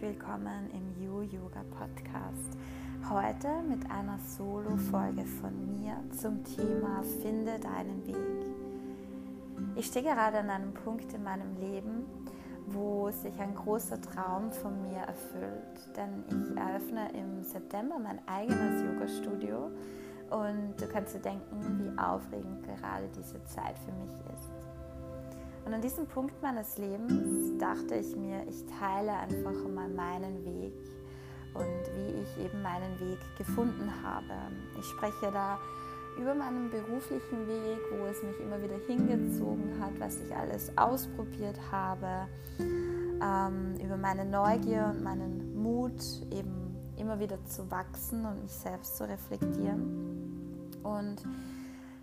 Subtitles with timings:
[0.00, 2.56] willkommen im You Yoga Podcast.
[3.10, 9.76] Heute mit einer Solo-Folge von mir zum Thema Finde deinen Weg.
[9.76, 12.06] Ich stehe gerade an einem Punkt in meinem Leben,
[12.68, 18.82] wo sich ein großer Traum von mir erfüllt, denn ich eröffne im September mein eigenes
[18.82, 19.70] Yoga-Studio
[20.30, 24.69] und du kannst dir denken, wie aufregend gerade diese Zeit für mich ist.
[25.70, 30.74] Und an diesem Punkt meines Lebens dachte ich mir, ich teile einfach mal meinen Weg
[31.54, 34.34] und wie ich eben meinen Weg gefunden habe.
[34.80, 35.60] Ich spreche da
[36.20, 41.60] über meinen beruflichen Weg, wo es mich immer wieder hingezogen hat, was ich alles ausprobiert
[41.70, 42.26] habe,
[42.58, 46.02] ähm, über meine Neugier und meinen Mut,
[46.32, 50.80] eben immer wieder zu wachsen und mich selbst zu reflektieren.
[50.82, 51.22] Und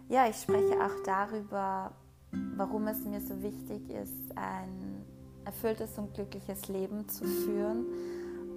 [0.07, 1.91] ja, ich spreche auch darüber,
[2.31, 5.05] warum es mir so wichtig ist, ein
[5.45, 7.85] erfülltes und glückliches Leben zu führen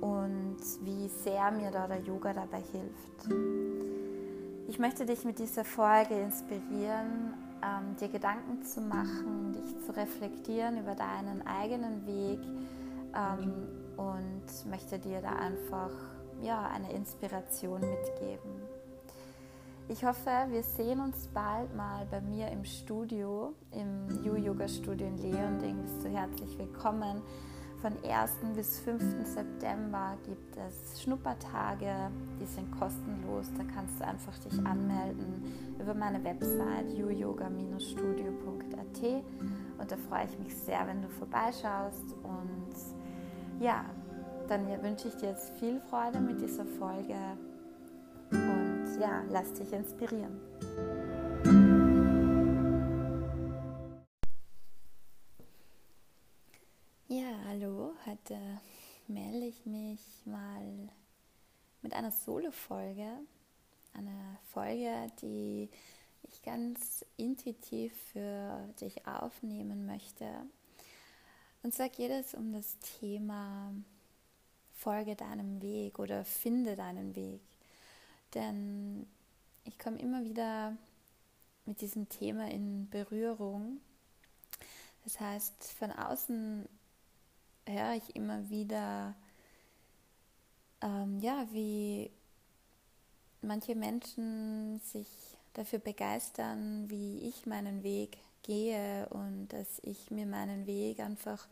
[0.00, 3.28] und wie sehr mir da der Yoga dabei hilft.
[4.68, 10.78] Ich möchte dich mit dieser Folge inspirieren, ähm, dir Gedanken zu machen, dich zu reflektieren
[10.78, 12.40] über deinen eigenen Weg
[13.14, 15.90] ähm, und möchte dir da einfach
[16.42, 18.69] ja, eine Inspiration mitgeben.
[19.90, 25.08] Ich hoffe, wir sehen uns bald mal bei mir im Studio, im You Yoga Studio
[25.08, 25.82] in Leonding.
[25.82, 27.20] Bist du herzlich willkommen.
[27.82, 28.30] Von 1.
[28.54, 29.26] bis 5.
[29.26, 33.50] September gibt es Schnuppertage, die sind kostenlos.
[33.58, 35.42] Da kannst du einfach dich anmelden
[35.80, 39.24] über meine Website youyoga-studio.at
[39.76, 42.14] und da freue ich mich sehr, wenn du vorbeischaust.
[42.22, 42.76] Und
[43.58, 43.84] ja,
[44.46, 47.16] dann wünsche ich dir jetzt viel Freude mit dieser Folge
[49.00, 50.38] ja, lass dich inspirieren.
[57.08, 58.38] Ja, hallo, heute
[59.08, 60.90] melde ich mich mal
[61.80, 63.08] mit einer Solo-Folge.
[63.94, 65.70] Eine Folge, die
[66.22, 70.26] ich ganz intuitiv für dich aufnehmen möchte.
[71.62, 73.72] Und zwar geht es um das Thema
[74.74, 77.40] Folge deinem Weg oder finde deinen Weg.
[78.34, 79.06] Denn
[79.64, 80.76] ich komme immer wieder
[81.66, 83.80] mit diesem Thema in Berührung.
[85.04, 86.68] Das heißt, von außen
[87.66, 89.14] höre ich immer wieder,
[90.82, 92.10] ähm, ja, wie
[93.42, 95.08] manche Menschen sich
[95.54, 101.46] dafür begeistern, wie ich meinen Weg gehe und dass ich mir meinen Weg einfach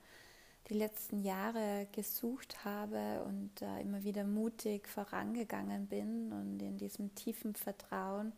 [0.68, 7.14] die letzten Jahre gesucht habe und äh, immer wieder mutig vorangegangen bin und in diesem
[7.14, 8.32] tiefen Vertrauen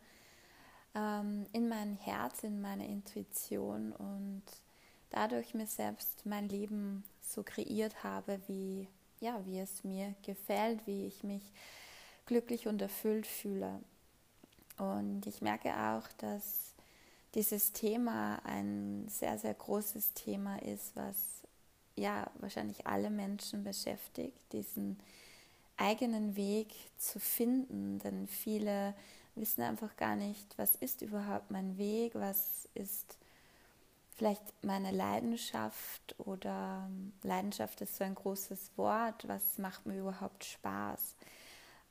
[0.95, 4.43] ähm, in mein Herz, in meine Intuition und
[5.09, 8.87] dadurch mir selbst mein Leben so kreiert habe, wie,
[9.19, 11.43] ja, wie es mir gefällt, wie ich mich
[12.25, 13.79] glücklich und erfüllt fühle.
[14.77, 16.73] Und ich merke auch, dass
[17.35, 21.40] dieses Thema ein sehr, sehr großes Thema ist, was
[21.95, 24.99] ja wahrscheinlich alle Menschen beschäftigt, diesen
[25.77, 28.93] eigenen Weg zu finden, denn viele
[29.35, 33.17] wissen einfach gar nicht, was ist überhaupt mein Weg, was ist
[34.15, 36.87] vielleicht meine Leidenschaft oder
[37.23, 41.15] Leidenschaft ist so ein großes Wort, was macht mir überhaupt Spaß,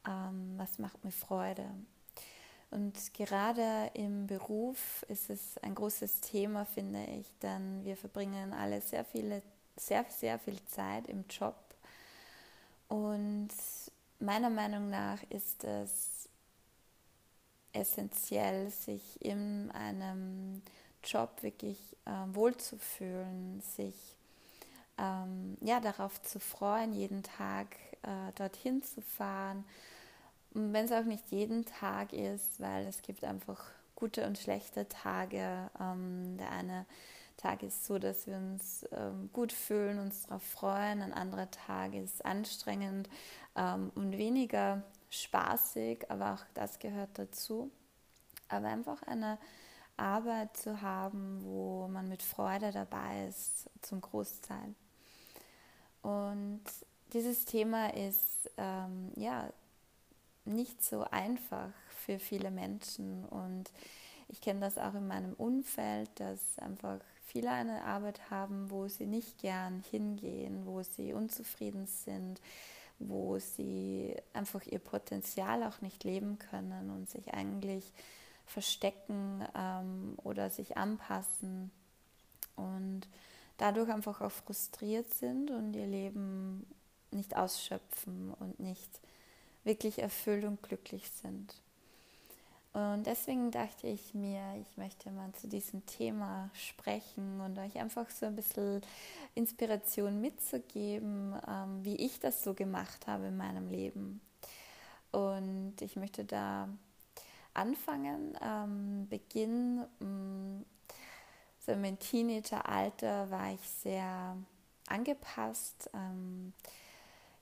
[0.06, 1.68] ähm, was macht mir Freude.
[2.70, 8.80] Und gerade im Beruf ist es ein großes Thema, finde ich, denn wir verbringen alle
[8.80, 9.42] sehr viele
[9.76, 11.56] sehr, sehr viel Zeit im Job.
[12.88, 13.50] Und
[14.18, 16.28] meiner Meinung nach ist es
[17.72, 20.62] essentiell, sich in einem
[21.04, 24.16] Job wirklich äh, wohlzufühlen, sich
[24.98, 29.64] ähm, ja, darauf zu freuen, jeden Tag äh, dorthin zu fahren.
[30.52, 33.64] Wenn es auch nicht jeden Tag ist, weil es gibt einfach
[33.94, 35.70] gute und schlechte Tage.
[35.80, 36.86] Ähm, der eine
[37.40, 41.00] Tag ist so, dass wir uns ähm, gut fühlen, uns darauf freuen.
[41.00, 43.08] Ein anderer Tag ist anstrengend
[43.56, 47.70] ähm, und weniger spaßig, aber auch das gehört dazu.
[48.48, 49.38] Aber einfach eine
[49.96, 54.74] Arbeit zu haben, wo man mit Freude dabei ist, zum Großteil.
[56.02, 56.62] Und
[57.12, 59.50] dieses Thema ist ähm, ja
[60.44, 61.70] nicht so einfach
[62.04, 63.70] für viele Menschen und
[64.28, 67.00] ich kenne das auch in meinem Umfeld, dass einfach
[67.30, 72.40] viele eine Arbeit haben, wo sie nicht gern hingehen, wo sie unzufrieden sind,
[72.98, 77.92] wo sie einfach ihr Potenzial auch nicht leben können und sich eigentlich
[78.46, 81.70] verstecken ähm, oder sich anpassen
[82.56, 83.02] und
[83.58, 86.66] dadurch einfach auch frustriert sind und ihr Leben
[87.12, 88.90] nicht ausschöpfen und nicht
[89.64, 91.54] wirklich erfüllt und glücklich sind.
[92.72, 98.08] Und deswegen dachte ich mir, ich möchte mal zu diesem Thema sprechen und euch einfach
[98.10, 98.80] so ein bisschen
[99.34, 104.20] Inspiration mitzugeben, ähm, wie ich das so gemacht habe in meinem Leben.
[105.10, 106.68] Und ich möchte da
[107.54, 108.38] anfangen.
[108.40, 110.64] Ähm, Beginn, ähm,
[111.58, 114.36] so in meinem Teenageralter war ich sehr
[114.86, 115.90] angepasst.
[115.92, 116.52] Ähm,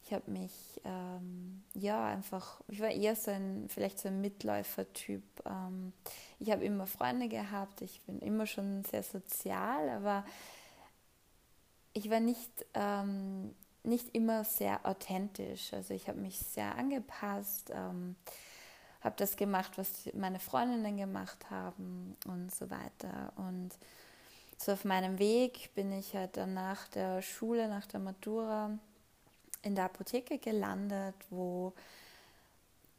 [0.09, 5.23] ich habe mich, ähm, ja, einfach, ich war eher so ein, vielleicht so ein Mitläufer-Typ.
[5.45, 5.93] Ähm,
[6.39, 10.25] ich habe immer Freunde gehabt, ich bin immer schon sehr sozial, aber
[11.93, 15.75] ich war nicht, ähm, nicht immer sehr authentisch.
[15.75, 18.17] Also ich habe mich sehr angepasst, ähm,
[19.03, 23.35] habe das gemacht, was meine Freundinnen gemacht haben und so weiter.
[23.37, 23.73] Und
[24.57, 28.79] so auf meinem Weg bin ich halt dann nach der Schule, nach der Matura,
[29.63, 31.73] in der Apotheke gelandet, wo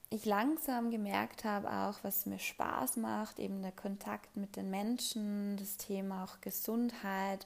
[0.09, 5.55] ich langsam gemerkt habe, auch was mir Spaß macht, eben der Kontakt mit den Menschen,
[5.57, 7.45] das Thema auch Gesundheit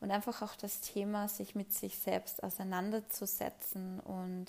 [0.00, 4.46] und einfach auch das Thema, sich mit sich selbst auseinanderzusetzen und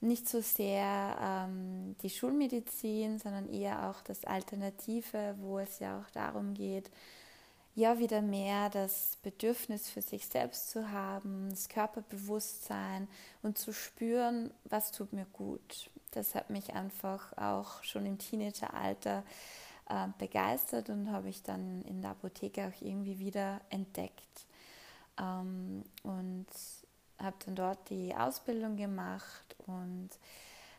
[0.00, 6.10] nicht so sehr ähm, die Schulmedizin, sondern eher auch das Alternative, wo es ja auch
[6.10, 6.90] darum geht,
[7.74, 13.08] ja wieder mehr das Bedürfnis für sich selbst zu haben, das Körperbewusstsein
[13.42, 15.90] und zu spüren, was tut mir gut.
[16.10, 19.22] Das hat mich einfach auch schon im Teenageralter
[19.88, 24.46] äh, begeistert und habe ich dann in der Apotheke auch irgendwie wieder entdeckt.
[25.18, 26.46] Ähm, und
[27.18, 30.10] habe dann dort die Ausbildung gemacht und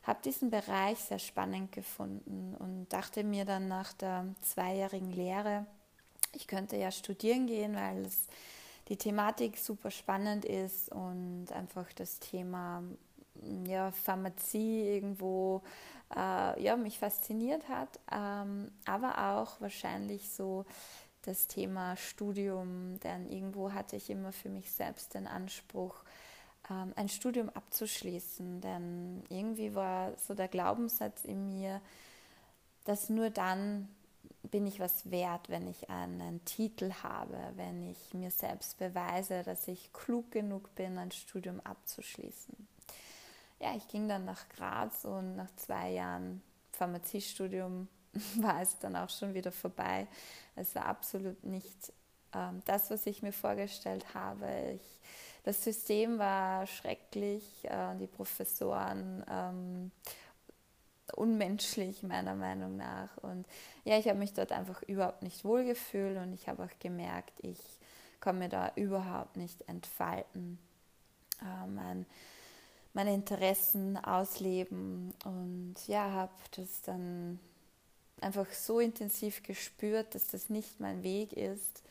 [0.03, 5.65] habe diesen Bereich sehr spannend gefunden und dachte mir dann nach der zweijährigen Lehre,
[6.35, 8.27] ich könnte ja studieren gehen, weil es,
[8.89, 12.83] die Thematik super spannend ist und einfach das Thema
[13.65, 15.61] ja, Pharmazie irgendwo
[16.15, 20.65] äh, ja, mich fasziniert hat, ähm, aber auch wahrscheinlich so
[21.23, 26.03] das Thema Studium, denn irgendwo hatte ich immer für mich selbst den Anspruch,
[26.69, 31.81] ähm, ein Studium abzuschließen, denn irgendwie war so der Glaubenssatz in mir,
[32.83, 33.87] dass nur dann
[34.51, 39.67] bin ich was wert, wenn ich einen Titel habe, wenn ich mir selbst beweise, dass
[39.67, 42.67] ich klug genug bin, ein Studium abzuschließen.
[43.59, 46.41] Ja, ich ging dann nach Graz und nach zwei Jahren
[46.73, 47.87] Pharmaziestudium
[48.35, 50.07] war es dann auch schon wieder vorbei.
[50.55, 51.93] Es war absolut nicht
[52.33, 54.47] ähm, das, was ich mir vorgestellt habe.
[54.75, 54.99] Ich,
[55.43, 59.91] das System war schrecklich, äh, die Professoren ähm,
[61.15, 63.15] unmenschlich meiner Meinung nach.
[63.17, 63.45] Und
[63.83, 67.59] ja, ich habe mich dort einfach überhaupt nicht wohlgefühlt und ich habe auch gemerkt, ich
[68.19, 70.57] kann mir da überhaupt nicht entfalten,
[71.41, 72.05] äh, mein,
[72.93, 75.13] meine Interessen ausleben.
[75.25, 77.39] Und ja, habe das dann
[78.21, 81.83] einfach so intensiv gespürt, dass das nicht mein Weg ist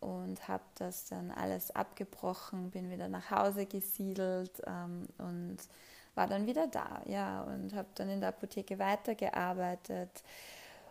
[0.00, 5.58] und habe das dann alles abgebrochen, bin wieder nach Hause gesiedelt ähm, und
[6.20, 10.22] war dann wieder da, ja, und habe dann in der Apotheke weitergearbeitet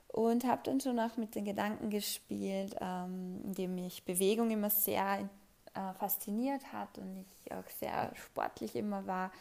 [0.07, 5.29] und habe dann schon auch mit den Gedanken gespielt, ähm, indem mich Bewegung immer sehr
[5.75, 9.31] äh, fasziniert hat und ich auch sehr sportlich immer war,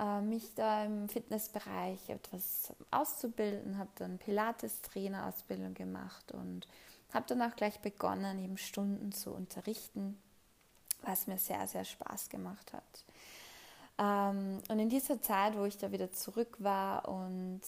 [0.00, 6.66] äh, mich da im Fitnessbereich etwas auszubilden, habe dann Pilates-Trainer-Ausbildung gemacht und
[7.12, 10.16] habe dann auch gleich begonnen, eben Stunden zu unterrichten,
[11.02, 13.04] was mir sehr, sehr Spaß gemacht hat.
[13.98, 17.60] Ähm, und in dieser Zeit, wo ich da wieder zurück war und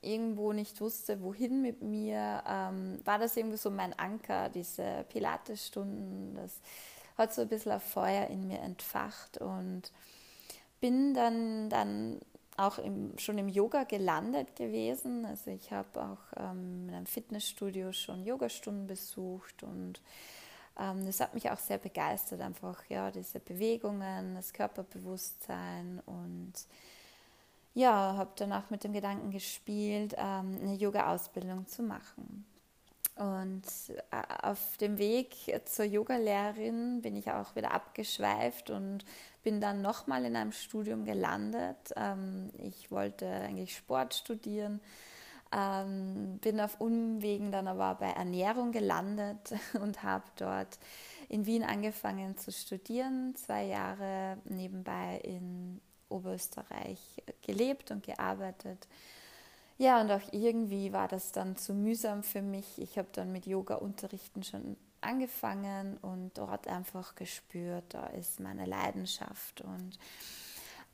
[0.00, 6.36] irgendwo nicht wusste, wohin mit mir, ähm, war das irgendwie so mein Anker, diese Pilates-Stunden.
[6.36, 6.60] Das
[7.18, 9.92] hat so ein bisschen auf Feuer in mir entfacht und
[10.80, 12.20] bin dann, dann
[12.56, 15.24] auch im, schon im Yoga gelandet gewesen.
[15.24, 20.00] Also ich habe auch ähm, in einem Fitnessstudio schon Yogastunden besucht und
[20.74, 26.52] das hat mich auch sehr begeistert, einfach ja, diese Bewegungen, das Körperbewusstsein und
[27.74, 32.44] ja, habe danach mit dem Gedanken gespielt, ähm, eine Yoga-Ausbildung zu machen.
[33.16, 33.62] Und
[34.10, 35.34] äh, auf dem Weg
[35.66, 39.04] zur Yogalehrerin bin ich auch wieder abgeschweift und
[39.42, 41.92] bin dann nochmal in einem Studium gelandet.
[41.96, 44.80] Ähm, ich wollte eigentlich Sport studieren,
[45.52, 50.78] ähm, bin auf Umwegen dann aber bei Ernährung gelandet und habe dort
[51.28, 58.86] in Wien angefangen zu studieren, zwei Jahre nebenbei in Oberösterreich gelebt und gearbeitet.
[59.78, 62.78] Ja, und auch irgendwie war das dann zu mühsam für mich.
[62.78, 69.62] Ich habe dann mit Yoga-Unterrichten schon angefangen und dort einfach gespürt, da ist meine Leidenschaft.
[69.62, 69.98] Und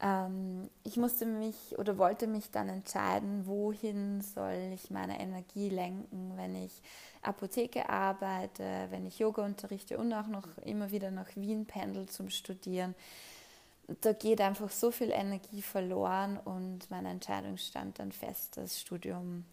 [0.01, 6.33] ähm, ich musste mich oder wollte mich dann entscheiden, wohin soll ich meine Energie lenken,
[6.37, 6.83] wenn ich
[7.23, 12.31] Apotheke arbeite, wenn ich Yoga unterrichte und auch noch immer wieder nach Wien pendel zum
[12.31, 12.95] Studieren.
[14.03, 19.47] Da geht einfach so viel Energie verloren und meine Entscheidung stand dann fest, das Studium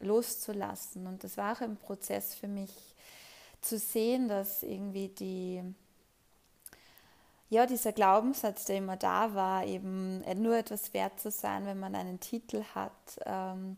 [0.00, 1.06] loszulassen.
[1.06, 2.70] Und das war auch ein Prozess für mich
[3.60, 5.62] zu sehen, dass irgendwie die
[7.48, 11.94] ja, dieser Glaubenssatz, der immer da war, eben nur etwas wert zu sein, wenn man
[11.94, 12.92] einen Titel hat,
[13.24, 13.76] ähm,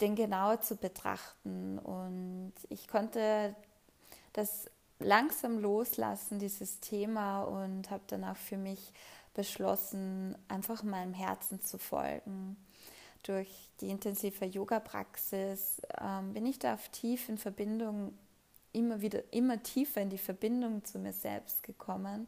[0.00, 1.78] den genauer zu betrachten.
[1.78, 3.54] Und ich konnte
[4.32, 8.92] das langsam loslassen, dieses Thema, und habe dann auch für mich
[9.34, 12.56] beschlossen, einfach meinem Herzen zu folgen.
[13.24, 18.16] Durch die intensive Yoga-Praxis ähm, bin ich da auf tief in Verbindung,
[18.72, 22.26] immer wieder, immer tiefer in die Verbindung zu mir selbst gekommen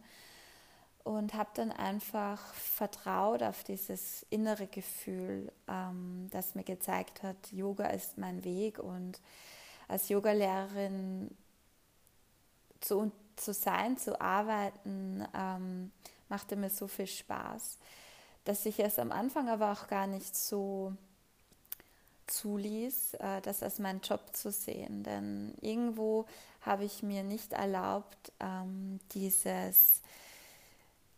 [1.06, 7.86] und habe dann einfach vertraut auf dieses innere Gefühl, ähm, das mir gezeigt hat, Yoga
[7.86, 9.20] ist mein Weg und
[9.86, 11.30] als Yogalehrerin
[12.80, 15.92] zu, zu sein, zu arbeiten, ähm,
[16.28, 17.78] machte mir so viel Spaß,
[18.44, 20.92] dass ich es am Anfang aber auch gar nicht so
[22.26, 25.04] zuließ, äh, das als meinen Job zu sehen.
[25.04, 26.26] Denn irgendwo
[26.62, 30.02] habe ich mir nicht erlaubt, ähm, dieses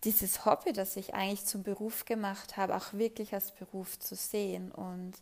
[0.04, 4.70] dieses Hobby, das ich eigentlich zum Beruf gemacht habe, auch wirklich als Beruf zu sehen
[4.70, 5.14] und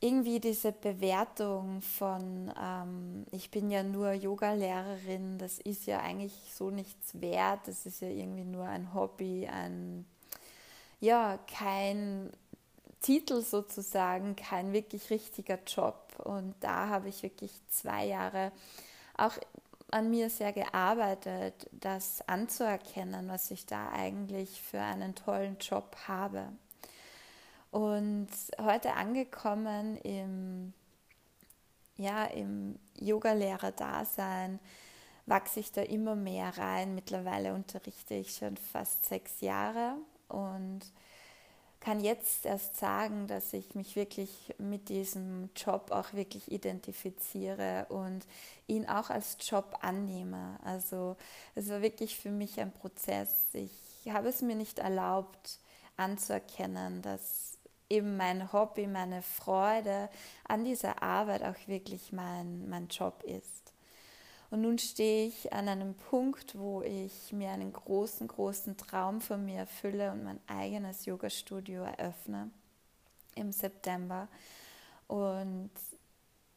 [0.00, 6.70] irgendwie diese Bewertung von, ähm, ich bin ja nur Yoga-Lehrerin, das ist ja eigentlich so
[6.70, 10.06] nichts wert, das ist ja irgendwie nur ein Hobby, ein,
[11.00, 12.30] ja, kein
[13.00, 16.14] Titel sozusagen, kein wirklich richtiger Job.
[16.24, 18.52] Und da habe ich wirklich zwei Jahre
[19.16, 19.36] auch
[19.90, 26.48] an mir sehr gearbeitet, das anzuerkennen, was ich da eigentlich für einen tollen Job habe.
[27.70, 28.28] Und
[28.60, 30.72] heute angekommen im,
[31.96, 34.58] ja, im Yogalehrer-Dasein,
[35.26, 36.94] wachse ich da immer mehr rein.
[36.94, 39.96] Mittlerweile unterrichte ich schon fast sechs Jahre
[40.28, 40.80] und
[41.80, 48.26] kann jetzt erst sagen, dass ich mich wirklich mit diesem Job auch wirklich identifiziere und
[48.66, 50.58] ihn auch als Job annehme.
[50.64, 51.16] Also
[51.54, 53.46] es war wirklich für mich ein Prozess.
[53.52, 55.60] Ich habe es mir nicht erlaubt
[55.96, 57.58] anzuerkennen, dass
[57.88, 60.10] eben mein Hobby, meine Freude
[60.46, 63.67] an dieser Arbeit auch wirklich mein, mein Job ist.
[64.50, 69.44] Und nun stehe ich an einem Punkt, wo ich mir einen großen, großen Traum von
[69.44, 72.50] mir erfülle und mein eigenes Yoga-Studio eröffne
[73.34, 74.28] im September.
[75.06, 75.70] Und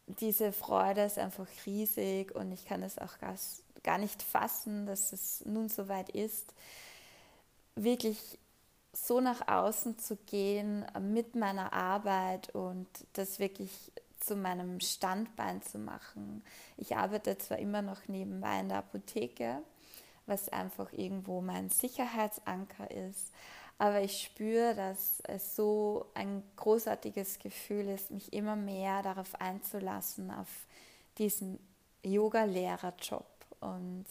[0.08, 3.18] diese Freude ist einfach riesig und ich kann es auch
[3.84, 6.54] gar, nicht fassen, dass es nun soweit ist,
[7.76, 8.38] wirklich
[8.94, 13.72] so nach außen zu gehen mit meiner Arbeit und das wirklich
[14.22, 16.44] zu meinem Standbein zu machen.
[16.78, 19.62] Ich arbeite zwar immer noch nebenbei in der Apotheke,
[20.26, 23.34] was einfach irgendwo mein Sicherheitsanker ist,
[23.82, 30.30] aber ich spüre, dass es so ein großartiges Gefühl ist, mich immer mehr darauf einzulassen,
[30.30, 30.68] auf
[31.18, 31.58] diesen
[32.04, 33.26] Yoga-Lehrerjob.
[33.60, 34.06] Und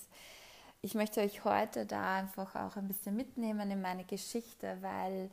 [0.83, 5.31] ich möchte euch heute da einfach auch ein bisschen mitnehmen in meine Geschichte, weil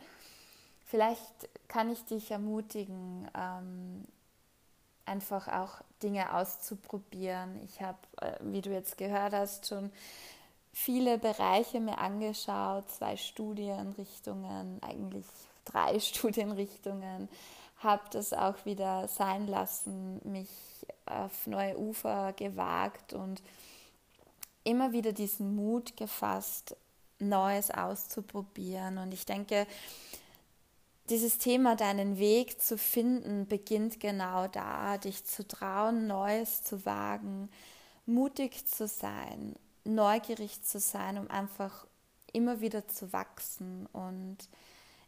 [0.86, 4.06] vielleicht kann ich dich ermutigen, ähm,
[5.08, 7.60] einfach auch Dinge auszuprobieren.
[7.64, 9.92] Ich habe, äh, wie du jetzt gehört hast, schon
[10.74, 15.26] viele Bereiche mir angeschaut, zwei Studienrichtungen, eigentlich
[15.66, 17.30] drei Studienrichtungen,
[17.80, 20.50] habe das auch wieder sein lassen, mich
[21.06, 23.42] auf neue Ufer gewagt und
[24.64, 26.76] immer wieder diesen Mut gefasst,
[27.20, 28.98] Neues auszuprobieren.
[28.98, 29.66] Und ich denke,
[31.10, 37.50] dieses Thema, deinen Weg zu finden, beginnt genau da, dich zu trauen, Neues zu wagen,
[38.06, 41.88] mutig zu sein, neugierig zu sein, um einfach
[42.34, 43.86] immer wieder zu wachsen.
[43.88, 44.38] Und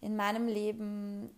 [0.02, 1.30] in meinem Leben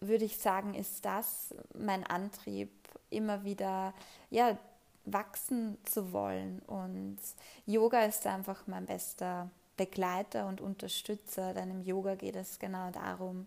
[0.00, 2.70] würde ich sagen, ist das mein Antrieb,
[3.08, 3.94] immer wieder
[4.30, 4.58] ja,
[5.04, 6.60] wachsen zu wollen.
[6.60, 7.18] Und
[7.66, 11.54] Yoga ist einfach mein bester Begleiter und Unterstützer.
[11.54, 13.46] Denn im Yoga geht es genau darum,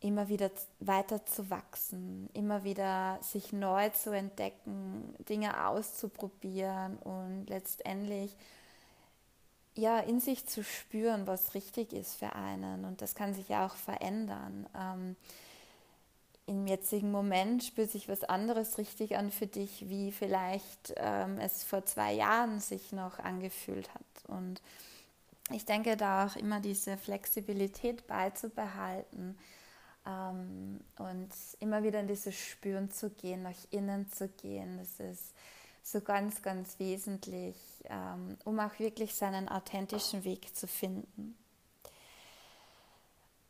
[0.00, 8.36] immer wieder weiter zu wachsen, immer wieder sich neu zu entdecken, Dinge auszuprobieren und letztendlich
[9.76, 12.84] ja in sich zu spüren, was richtig ist für einen.
[12.84, 14.66] Und das kann sich ja auch verändern.
[14.76, 15.16] Ähm,
[16.52, 21.64] Im jetzigen Moment spürt sich was anderes richtig an für dich, wie vielleicht ähm, es
[21.64, 24.28] vor zwei Jahren sich noch angefühlt hat.
[24.28, 24.60] Und
[25.50, 29.38] ich denke da auch immer diese Flexibilität beizubehalten
[30.06, 31.30] ähm, und
[31.60, 34.76] immer wieder in dieses Spüren zu gehen, nach innen zu gehen.
[34.76, 35.32] Das ist
[35.82, 37.56] so ganz, ganz wesentlich,
[37.88, 41.34] ähm, um auch wirklich seinen authentischen Weg zu finden.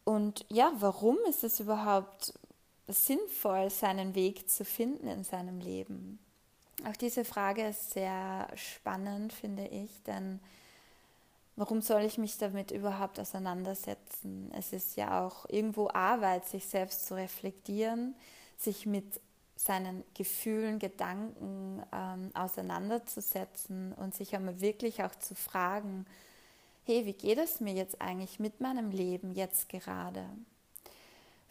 [0.04, 2.34] Und ja, warum ist es überhaupt
[2.88, 6.18] sinnvoll, seinen Weg zu finden in seinem Leben?
[6.88, 10.40] Auch diese Frage ist sehr spannend, finde ich, denn
[11.56, 14.50] warum soll ich mich damit überhaupt auseinandersetzen?
[14.56, 18.14] Es ist ja auch irgendwo Arbeit, sich selbst zu reflektieren,
[18.58, 19.20] sich mit
[19.54, 26.04] seinen Gefühlen, Gedanken ähm, auseinanderzusetzen und sich einmal wirklich auch zu fragen,
[26.84, 30.24] hey, wie geht es mir jetzt eigentlich mit meinem Leben jetzt gerade?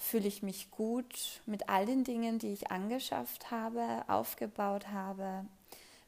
[0.03, 5.45] Fühle ich mich gut mit all den Dingen, die ich angeschafft habe, aufgebaut habe?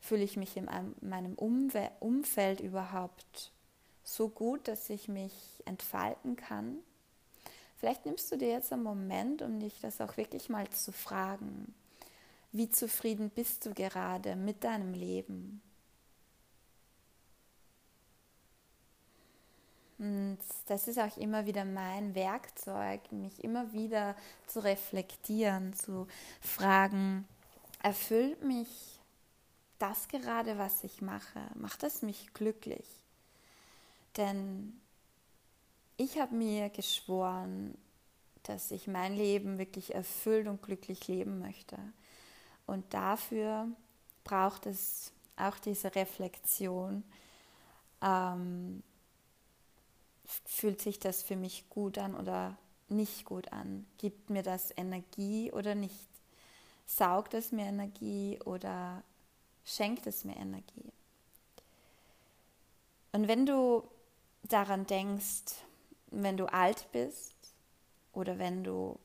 [0.02, 0.68] Fühle ich mich in
[1.02, 3.52] meinem Umfeld überhaupt
[4.04, 5.32] so gut, dass ich mich
[5.66, 6.80] entfalten kann?
[7.78, 11.74] Vielleicht nimmst du dir jetzt einen Moment, um dich das auch wirklich mal zu fragen.
[12.52, 15.62] Wie zufrieden bist du gerade mit deinem Leben?
[20.04, 24.18] Und das ist auch immer wieder mein Werkzeug, mich immer wieder
[24.48, 26.08] zu reflektieren, zu
[26.42, 27.26] fragen,
[27.82, 29.00] erfüllt mich
[29.80, 31.40] das gerade, was ich mache?
[31.56, 32.86] Macht es mich glücklich?
[34.18, 34.74] Denn
[35.96, 37.74] ich habe mir geschworen,
[38.44, 41.78] dass ich mein Leben wirklich erfüllt und glücklich leben möchte.
[42.66, 43.70] Und dafür
[44.26, 47.06] braucht es auch diese Reflexion.
[48.02, 48.84] Ähm,
[50.46, 52.58] fühlt sich das für mich gut an oder
[52.90, 53.86] nicht gut an?
[53.98, 56.08] Gibt mir das Energie oder nicht?
[56.86, 59.04] Saugt es mir Energie oder
[59.66, 60.92] schenkt es mir Energie?
[63.12, 63.84] Und wenn du
[64.44, 65.56] daran denkst,
[66.12, 67.36] wenn du alt bist
[68.12, 69.00] oder wenn du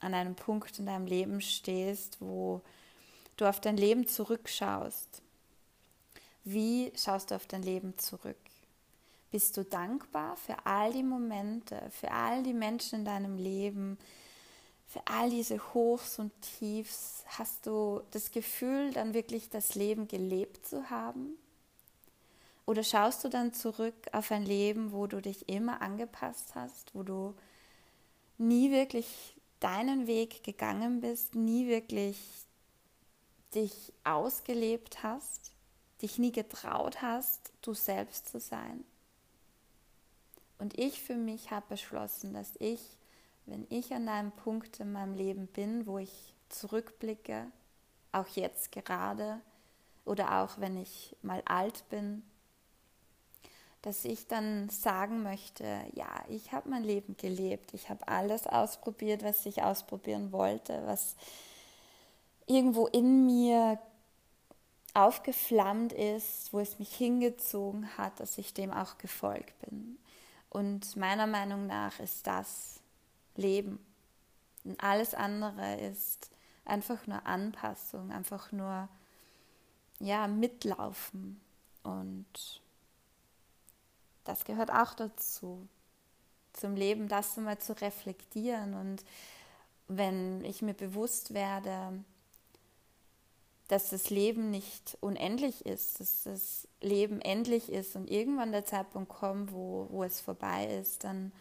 [0.00, 2.60] an einem Punkt in deinem Leben stehst, wo
[3.36, 5.22] du auf dein Leben zurückschaust,
[6.44, 8.36] wie schaust du auf dein Leben zurück?
[9.32, 13.96] Bist du dankbar für all die Momente, für all die Menschen in deinem Leben,
[14.86, 17.24] für all diese Hochs und Tiefs?
[17.38, 21.38] Hast du das Gefühl, dann wirklich das Leben gelebt zu haben?
[22.66, 27.02] Oder schaust du dann zurück auf ein Leben, wo du dich immer angepasst hast, wo
[27.02, 27.34] du
[28.36, 32.18] nie wirklich deinen Weg gegangen bist, nie wirklich
[33.54, 35.52] dich ausgelebt hast,
[36.02, 38.84] dich nie getraut hast, du selbst zu sein?
[40.62, 42.96] Und ich für mich habe beschlossen, dass ich,
[43.46, 47.50] wenn ich an einem Punkt in meinem Leben bin, wo ich zurückblicke,
[48.12, 49.40] auch jetzt gerade
[50.04, 52.22] oder auch wenn ich mal alt bin,
[53.82, 59.24] dass ich dann sagen möchte, ja, ich habe mein Leben gelebt, ich habe alles ausprobiert,
[59.24, 61.16] was ich ausprobieren wollte, was
[62.46, 63.80] irgendwo in mir
[64.94, 69.98] aufgeflammt ist, wo es mich hingezogen hat, dass ich dem auch gefolgt bin.
[70.52, 72.82] Und meiner Meinung nach ist das
[73.36, 73.78] Leben.
[74.64, 76.30] Und alles andere ist
[76.66, 78.86] einfach nur Anpassung, einfach nur
[79.98, 81.40] ja, mitlaufen.
[81.84, 82.60] Und
[84.24, 85.66] das gehört auch dazu,
[86.52, 88.74] zum Leben, das mal zu reflektieren.
[88.74, 89.02] Und
[89.88, 92.04] wenn ich mir bewusst werde,
[93.72, 99.08] dass das Leben nicht unendlich ist, dass das Leben endlich ist und irgendwann der Zeitpunkt
[99.08, 101.32] kommt, wo, wo es vorbei ist, dann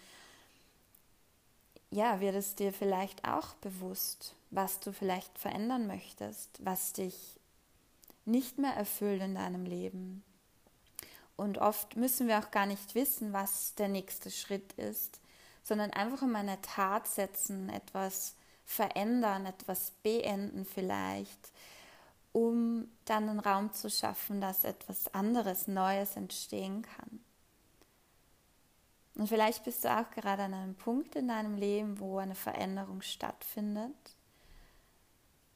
[1.90, 7.38] ja, wird es dir vielleicht auch bewusst, was du vielleicht verändern möchtest, was dich
[8.24, 10.24] nicht mehr erfüllt in deinem Leben.
[11.36, 15.20] Und oft müssen wir auch gar nicht wissen, was der nächste Schritt ist,
[15.64, 21.52] sondern einfach um eine Tat setzen, etwas verändern, etwas beenden vielleicht,
[22.32, 27.20] um dann einen Raum zu schaffen, dass etwas anderes, Neues entstehen kann.
[29.16, 33.02] Und vielleicht bist du auch gerade an einem Punkt in deinem Leben, wo eine Veränderung
[33.02, 33.96] stattfindet.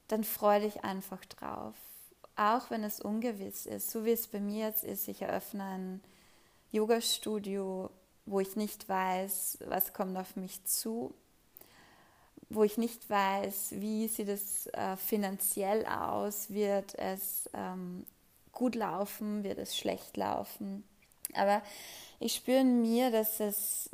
[0.07, 1.75] Dann freu dich einfach drauf.
[2.35, 6.01] Auch wenn es ungewiss ist, so wie es bei mir jetzt ist, ich eröffne ein
[6.71, 7.89] Yoga-Studio,
[8.25, 11.15] wo ich nicht weiß, was kommt auf mich zu
[12.49, 18.05] wo ich nicht weiß, wie sieht es äh, finanziell aus, wird es ähm,
[18.51, 20.83] gut laufen, wird es schlecht laufen.
[21.33, 21.61] Aber
[22.19, 23.89] ich spüre in mir, dass es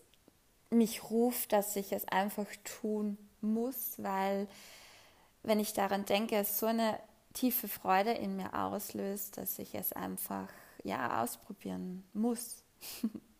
[0.69, 4.47] mich ruft, dass ich es einfach tun muss, weil
[5.43, 6.99] wenn ich daran denke, es so eine
[7.33, 10.47] tiefe Freude in mir auslöst, dass ich es einfach
[10.83, 12.63] ja ausprobieren muss.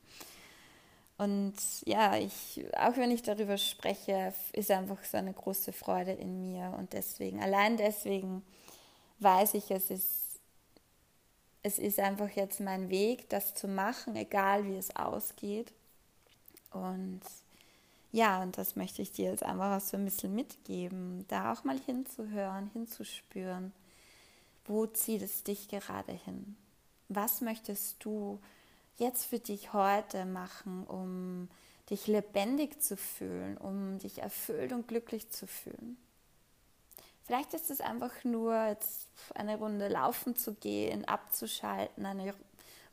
[1.21, 1.53] Und
[1.85, 6.73] ja, ich, auch wenn ich darüber spreche, ist einfach so eine große Freude in mir.
[6.75, 8.41] Und deswegen, allein deswegen
[9.19, 10.39] weiß ich, es ist,
[11.61, 15.71] es ist einfach jetzt mein Weg, das zu machen, egal wie es ausgeht.
[16.71, 17.21] Und
[18.11, 21.77] ja, und das möchte ich dir jetzt einfach so ein bisschen mitgeben, da auch mal
[21.85, 23.73] hinzuhören, hinzuspüren.
[24.65, 26.55] Wo zieht es dich gerade hin?
[27.09, 28.39] Was möchtest du
[29.01, 31.49] jetzt für dich heute machen, um
[31.89, 35.97] dich lebendig zu fühlen, um dich erfüllt und glücklich zu fühlen?
[37.23, 42.33] Vielleicht ist es einfach nur jetzt eine Runde laufen zu gehen, abzuschalten, eine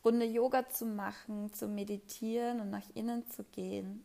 [0.05, 4.05] Runde Yoga zu machen, zu meditieren und nach innen zu gehen.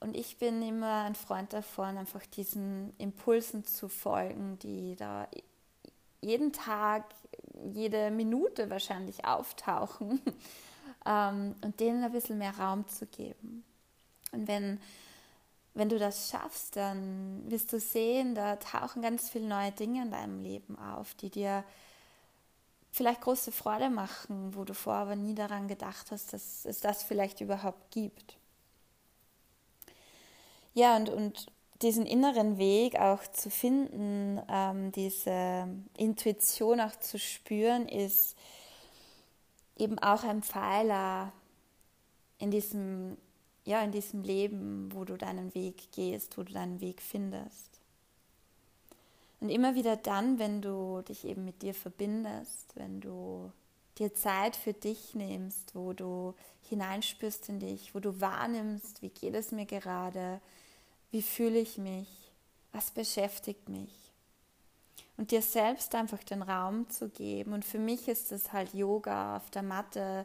[0.00, 5.28] Und ich bin immer ein Freund davon, einfach diesen Impulsen zu folgen, die da
[6.20, 7.04] jeden Tag,
[7.72, 10.20] jede Minute wahrscheinlich auftauchen
[11.06, 13.64] ähm, und denen ein bisschen mehr Raum zu geben.
[14.32, 14.80] Und wenn,
[15.74, 20.10] wenn du das schaffst, dann wirst du sehen, da tauchen ganz viele neue Dinge in
[20.10, 21.64] deinem Leben auf, die dir
[22.90, 27.02] vielleicht große Freude machen, wo du vorher aber nie daran gedacht hast, dass es das
[27.02, 28.36] vielleicht überhaupt gibt.
[30.74, 31.46] Ja, und, und
[31.82, 38.36] diesen inneren Weg auch zu finden, ähm, diese Intuition auch zu spüren, ist
[39.76, 41.32] eben auch ein Pfeiler
[42.38, 43.16] in diesem,
[43.64, 47.80] ja, in diesem Leben, wo du deinen Weg gehst, wo du deinen Weg findest.
[49.40, 53.52] Und immer wieder dann, wenn du dich eben mit dir verbindest, wenn du
[53.98, 59.34] dir Zeit für dich nimmst, wo du hineinspürst in dich, wo du wahrnimmst, wie geht
[59.34, 60.40] es mir gerade,
[61.10, 62.08] wie fühle ich mich,
[62.72, 64.12] was beschäftigt mich.
[65.16, 67.52] Und dir selbst einfach den Raum zu geben.
[67.52, 70.24] Und für mich ist es halt Yoga auf der Matte,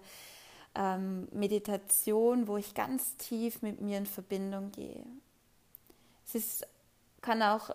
[0.75, 5.05] ähm, Meditation, wo ich ganz tief mit mir in Verbindung gehe.
[6.27, 6.67] Es ist,
[7.21, 7.71] kann auch,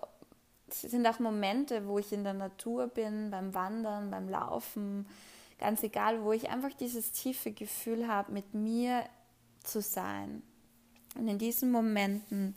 [0.69, 5.07] es sind auch Momente, wo ich in der Natur bin, beim Wandern, beim Laufen,
[5.59, 9.05] ganz egal, wo ich einfach dieses tiefe Gefühl habe, mit mir
[9.65, 10.43] zu sein.
[11.17, 12.55] Und in diesen Momenten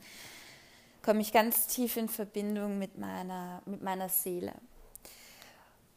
[1.02, 4.54] komme ich ganz tief in Verbindung mit meiner, mit meiner Seele.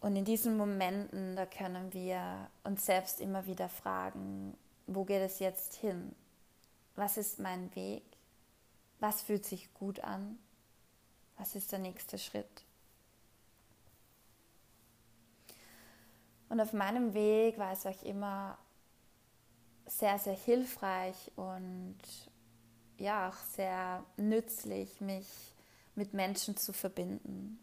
[0.01, 5.39] Und in diesen Momenten, da können wir uns selbst immer wieder fragen, wo geht es
[5.39, 6.15] jetzt hin?
[6.97, 8.03] Was ist mein Weg?
[9.01, 10.39] Was fühlt sich gut an?
[11.39, 12.65] Was ist der nächste Schritt?
[16.49, 18.59] Und auf meinem Weg war es euch immer
[19.87, 21.97] sehr, sehr hilfreich und
[22.99, 25.27] ja auch sehr nützlich, mich
[25.95, 27.59] mit Menschen zu verbinden,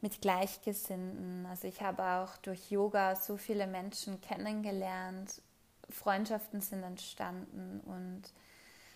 [0.00, 1.46] mit Gleichgesinnten.
[1.46, 5.40] Also ich habe auch durch Yoga so viele Menschen kennengelernt,
[5.90, 8.22] Freundschaften sind entstanden und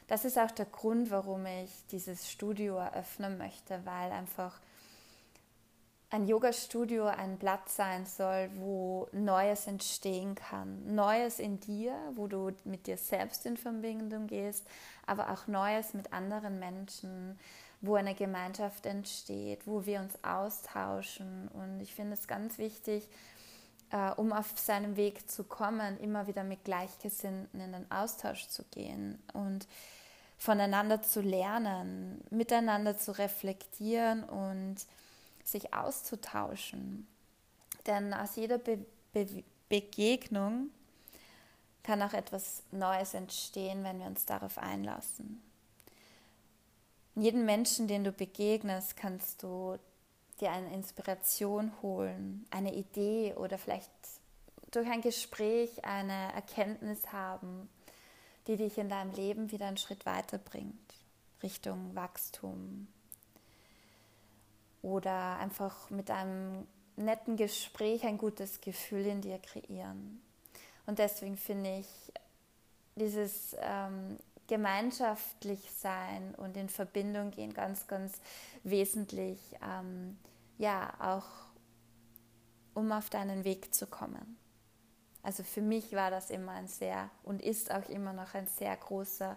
[0.09, 4.59] das ist auch der Grund, warum ich dieses Studio eröffnen möchte, weil einfach
[6.11, 10.95] ein Yoga-Studio ein Platz sein soll, wo Neues entstehen kann.
[10.95, 14.67] Neues in dir, wo du mit dir selbst in Verbindung gehst,
[15.07, 17.39] aber auch Neues mit anderen Menschen,
[17.83, 21.49] wo eine Gemeinschaft entsteht, wo wir uns austauschen.
[21.49, 23.07] Und ich finde es ganz wichtig,
[23.91, 28.65] äh, um auf seinem Weg zu kommen, immer wieder mit Gleichgesinnten in den Austausch zu
[28.65, 29.67] gehen und
[30.39, 34.77] voneinander zu lernen, miteinander zu reflektieren und
[35.51, 37.07] sich auszutauschen.
[37.87, 40.71] Denn aus jeder Be Be Begegnung
[41.83, 45.43] kann auch etwas Neues entstehen, wenn wir uns darauf einlassen.
[47.15, 49.79] In jedem Menschen, den du begegnest, kannst du
[50.41, 53.91] dir eine Inspiration holen, eine Idee oder vielleicht
[54.71, 57.69] durch ein Gespräch eine Erkenntnis haben,
[58.47, 60.95] die dich in deinem Leben wieder einen Schritt weiterbringt,
[61.43, 62.87] Richtung Wachstum,
[64.89, 70.21] oder einfach mit einem netten Gespräch ein gutes Gefühl in dir kreieren.
[70.87, 72.13] Und deswegen finde ich
[72.97, 78.21] dieses ähm, gemeinschaftlich sein und in Verbindung gehen ganz, ganz
[78.65, 80.19] wesentlich, ähm,
[80.57, 81.27] ja, auch
[82.75, 84.39] um auf deinen Weg zu kommen.
[85.23, 88.75] Also für mich war das immer ein sehr und ist auch immer noch ein sehr
[88.77, 89.37] großer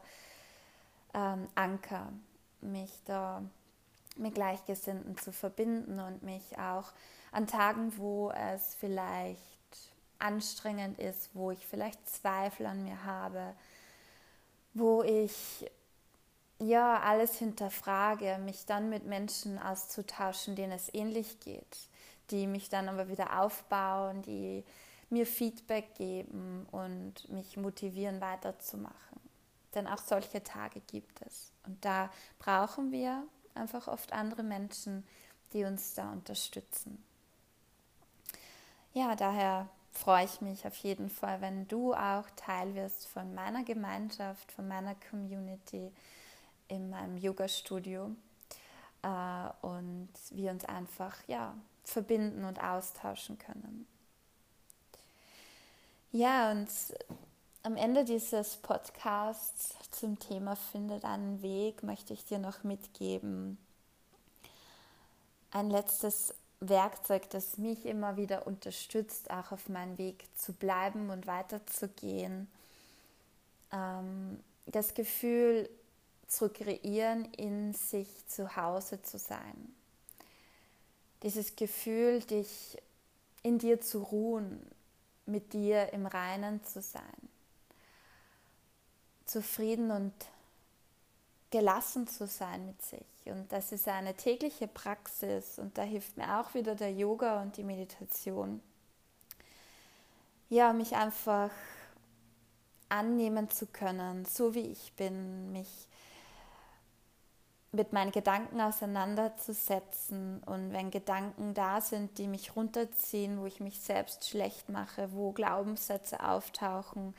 [1.14, 2.14] ähm, Anker,
[2.62, 3.44] mich da
[4.22, 6.92] mit Gleichgesinnten zu verbinden und mich auch
[7.32, 9.42] an Tagen, wo es vielleicht
[10.20, 13.54] anstrengend ist, wo ich vielleicht Zweifel an mir habe,
[14.74, 15.70] wo ich
[16.60, 21.90] ja alles hinterfrage, mich dann mit Menschen auszutauschen, denen es ähnlich geht,
[22.30, 24.64] die mich dann aber wieder aufbauen, die
[25.10, 29.20] mir Feedback geben und mich motivieren weiterzumachen.
[29.74, 31.52] Denn auch solche Tage gibt es.
[31.66, 33.24] Und da brauchen wir
[33.56, 35.06] einfach oft andere Menschen,
[35.54, 37.04] die uns da unterstützen.
[38.94, 43.64] Ja, daher freue ich mich auf jeden Fall, wenn du auch Teil wirst von meiner
[43.64, 45.92] Gemeinschaft, von meiner Community
[46.68, 48.16] in meinem Yoga-Studio
[49.04, 53.88] äh, und wir uns einfach ja, verbinden und austauschen können.
[56.12, 56.70] Ja, und
[57.63, 63.58] am Ende dieses Podcasts zum Thema Finde deinen Weg möchte ich dir noch mitgeben.
[65.52, 71.28] Ein letztes Werkzeug, das mich immer wieder unterstützt, auch auf meinem Weg zu bleiben und
[71.28, 72.47] weiterzugehen.
[73.71, 75.69] Ähm, das Gefühl
[76.28, 79.76] zu kreieren, in sich zu Hause zu sein.
[81.21, 82.78] Dieses Gefühl, dich
[83.43, 84.65] in dir zu ruhen,
[85.26, 87.31] mit dir im Reinen zu sein.
[89.32, 90.13] Zufrieden und
[91.52, 93.06] gelassen zu sein mit sich.
[93.26, 97.56] Und das ist eine tägliche Praxis und da hilft mir auch wieder der Yoga und
[97.56, 98.62] die Meditation.
[100.50, 101.50] Ja, mich einfach
[102.89, 105.88] annehmen zu können, so wie ich bin, mich
[107.72, 113.80] mit meinen Gedanken auseinanderzusetzen und wenn Gedanken da sind, die mich runterziehen, wo ich mich
[113.80, 117.13] selbst schlecht mache, wo Glaubenssätze auftauchen,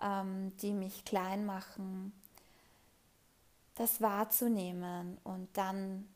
[0.00, 2.12] die mich klein machen,
[3.74, 6.08] das wahrzunehmen und dann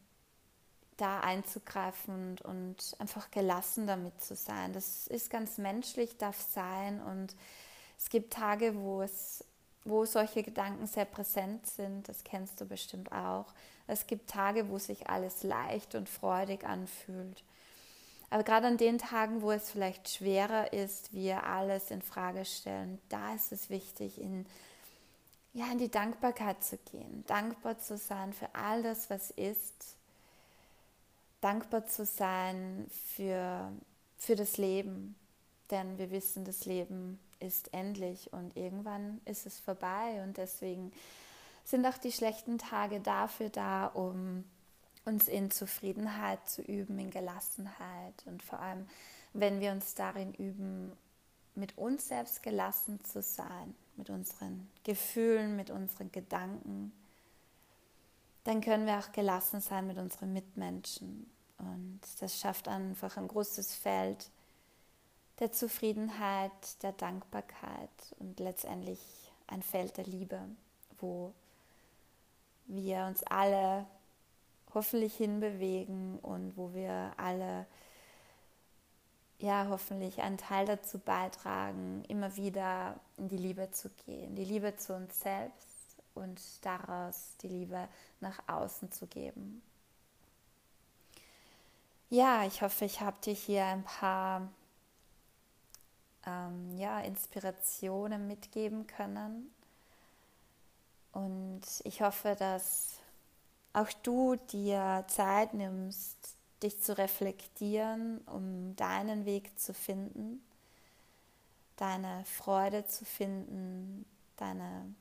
[0.96, 4.72] da einzugreifen und, einfach gelassen damit zu sein.
[4.72, 7.34] Das ist ganz menschlich, darf sein und
[7.98, 9.44] es gibt Tage, wo es
[9.84, 13.46] wo solche Gedanken sehr präsent sind, das kennst du bestimmt auch.
[13.86, 17.42] Es gibt Tage, wo sich alles leicht und freudig anfühlt.
[18.32, 22.98] Aber gerade an den Tagen, wo es vielleicht schwerer ist, wir alles in Frage stellen,
[23.10, 24.46] da ist es wichtig, in
[25.52, 29.96] ja, in die Dankbarkeit zu gehen, dankbar zu sein für all das, was ist,
[31.42, 33.70] dankbar zu sein für,
[34.16, 35.14] für das Leben,
[35.70, 40.22] denn wir wissen, das Leben ist endlich und irgendwann ist es vorbei.
[40.22, 40.90] Und deswegen
[41.64, 44.44] sind auch die schlechten Tage dafür da, um
[45.04, 48.86] uns in Zufriedenheit zu üben, in Gelassenheit und vor allem,
[49.32, 50.92] wenn wir uns darin üben,
[51.54, 56.92] mit uns selbst gelassen zu sein, mit unseren Gefühlen, mit unseren Gedanken,
[58.44, 61.30] dann können wir auch gelassen sein mit unseren Mitmenschen.
[61.58, 64.30] Und das schafft einfach ein großes Feld
[65.38, 69.00] der Zufriedenheit, der Dankbarkeit und letztendlich
[69.46, 70.40] ein Feld der Liebe,
[70.98, 71.32] wo
[72.66, 73.86] wir uns alle
[74.74, 77.66] hoffentlich hinbewegen und wo wir alle
[79.38, 84.76] ja hoffentlich einen Teil dazu beitragen, immer wieder in die Liebe zu gehen, die Liebe
[84.76, 87.88] zu uns selbst und daraus die Liebe
[88.20, 89.62] nach außen zu geben.
[92.08, 94.48] Ja, ich hoffe, ich habe dir hier ein paar
[96.26, 99.52] ähm, ja, Inspirationen mitgeben können.
[101.12, 102.98] Und ich hoffe, dass
[103.72, 110.42] auch du dir Zeit nimmst, dich zu reflektieren, um deinen Weg zu finden,
[111.76, 114.04] deine Freude zu finden,
[114.36, 114.94] deine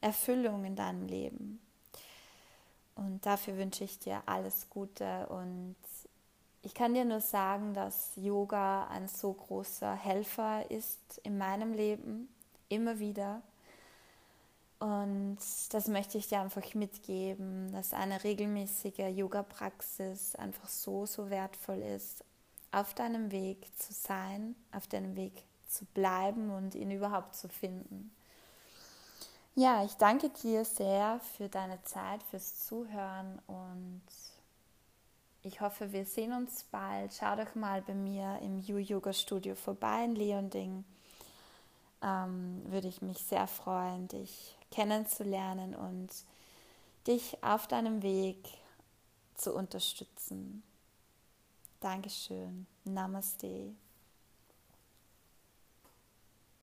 [0.00, 1.60] Erfüllung in deinem Leben.
[2.94, 5.76] Und dafür wünsche ich dir alles Gute und
[6.62, 12.28] ich kann dir nur sagen, dass Yoga ein so großer Helfer ist in meinem Leben,
[12.68, 13.42] immer wieder.
[14.78, 15.38] Und
[15.70, 22.24] das möchte ich dir einfach mitgeben, dass eine regelmäßige Yoga-Praxis einfach so, so wertvoll ist,
[22.72, 28.14] auf deinem Weg zu sein, auf deinem Weg zu bleiben und ihn überhaupt zu finden.
[29.56, 34.02] Ja, ich danke dir sehr für deine Zeit, fürs Zuhören und
[35.42, 37.14] ich hoffe, wir sehen uns bald.
[37.14, 40.84] Schau doch mal bei mir im You-Yoga-Studio vorbei in Leonding.
[42.02, 46.10] Ähm, würde ich mich sehr freuen, dich kennenzulernen und
[47.06, 48.38] dich auf deinem Weg
[49.34, 50.62] zu unterstützen.
[51.80, 52.66] Dankeschön.
[52.84, 53.74] Namaste.